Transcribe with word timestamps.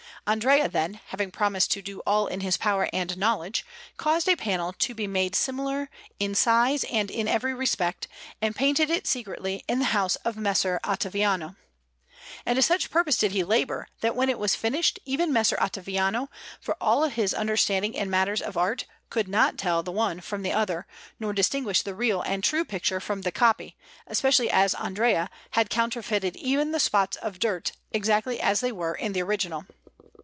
Andrea, 0.27 0.69
then, 0.69 0.99
having 1.07 1.31
promised 1.31 1.71
to 1.71 1.81
do 1.81 1.99
all 2.05 2.27
in 2.27 2.41
his 2.41 2.55
power 2.55 2.87
and 2.93 3.17
knowledge, 3.17 3.65
caused 3.97 4.29
a 4.29 4.35
panel 4.35 4.71
to 4.73 4.93
be 4.93 5.07
made 5.07 5.35
similar 5.35 5.89
in 6.19 6.35
size 6.35 6.83
and 6.83 7.09
in 7.09 7.27
every 7.27 7.55
respect, 7.55 8.07
and 8.41 8.55
painted 8.55 8.91
it 8.91 9.07
secretly 9.07 9.65
in 9.67 9.79
the 9.79 9.85
house 9.85 10.17
of 10.17 10.37
Messer 10.37 10.79
Ottaviano. 10.83 11.55
And 12.45 12.55
to 12.55 12.61
such 12.61 12.91
purpose 12.91 13.17
did 13.17 13.31
he 13.31 13.43
labour, 13.43 13.87
that 14.01 14.15
when 14.15 14.29
it 14.29 14.37
was 14.37 14.53
finished 14.53 14.99
even 15.05 15.33
Messer 15.33 15.57
Ottaviano, 15.59 16.29
for 16.61 16.77
all 16.79 17.07
his 17.09 17.33
understanding 17.33 17.95
in 17.95 18.07
matters 18.11 18.43
of 18.43 18.55
art, 18.55 18.85
could 19.09 19.27
not 19.27 19.57
tell 19.57 19.81
the 19.81 19.91
one 19.91 20.19
from 20.21 20.43
the 20.43 20.53
other, 20.53 20.85
nor 21.19 21.33
distinguish 21.33 21.81
the 21.81 21.95
real 21.95 22.21
and 22.21 22.43
true 22.43 22.63
picture 22.63 22.99
from 22.99 23.23
the 23.23 23.31
copy; 23.31 23.75
especially 24.05 24.51
as 24.51 24.75
Andrea 24.75 25.31
had 25.53 25.71
counterfeited 25.71 26.35
even 26.35 26.73
the 26.73 26.79
spots 26.79 27.17
of 27.17 27.39
dirt, 27.39 27.71
exactly 27.91 28.39
as 28.39 28.59
they 28.59 28.71
were 28.71 28.93
in 28.93 29.13
the 29.13 29.21
original. 29.23 29.65